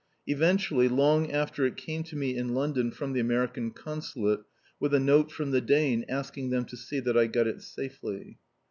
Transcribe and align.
Eventually, 0.25 0.87
long 0.89 1.29
after 1.31 1.63
it 1.63 1.77
came 1.77 2.01
to 2.05 2.15
me 2.15 2.35
in 2.35 2.55
London 2.55 2.89
from 2.89 3.13
the 3.13 3.19
American 3.19 3.69
Consulate, 3.69 4.39
with 4.79 4.95
a 4.95 4.99
note 4.99 5.31
from 5.31 5.51
the 5.51 5.61
Dane 5.61 6.05
asking 6.09 6.49
them 6.49 6.65
to 6.65 6.75
see 6.75 6.99
that 6.99 7.15
I 7.15 7.27
got 7.27 7.45
it 7.45 7.61
safely. 7.61 8.39